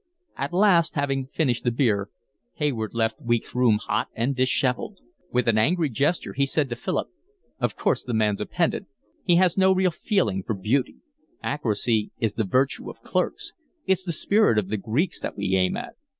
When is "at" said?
0.35-0.51, 15.77-15.93